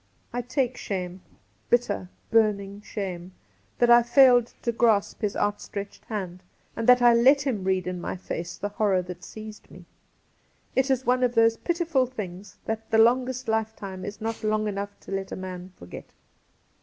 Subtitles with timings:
[0.33, 1.21] I take shame—
[1.69, 3.33] bitter, burning shame—
[3.77, 6.41] that I failed to grasp his outstretched hand,
[6.75, 9.85] and that I let him read in my face the hoiror that seized me.
[10.75, 14.99] It is one of those pitiful things that the longest lifetime is not long enough
[15.01, 16.05] to let a man forget.